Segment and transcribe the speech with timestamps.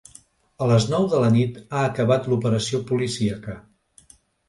[0.65, 3.59] A les nou de la nit ha acabat l’operació policíaca.